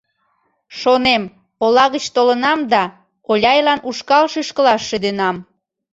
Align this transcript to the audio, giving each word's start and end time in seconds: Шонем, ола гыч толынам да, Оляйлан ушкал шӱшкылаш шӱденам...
Шонем, 0.79 1.23
ола 1.63 1.85
гыч 1.93 2.05
толынам 2.15 2.59
да, 2.73 2.83
Оляйлан 3.31 3.79
ушкал 3.89 4.25
шӱшкылаш 4.33 4.81
шӱденам... 4.89 5.35